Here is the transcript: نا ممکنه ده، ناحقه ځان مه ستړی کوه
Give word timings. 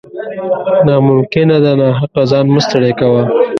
نا 0.85 0.95
ممکنه 1.09 1.57
ده، 1.63 1.71
ناحقه 1.81 2.21
ځان 2.31 2.45
مه 2.53 2.61
ستړی 2.65 2.91
کوه 2.99 3.23